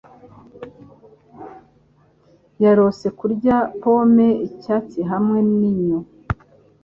Yarose 2.63 3.07
kurya 3.19 3.55
pome 3.81 4.27
icyatsi 4.47 4.99
hamwe 5.11 5.39
ninyo. 5.57 5.99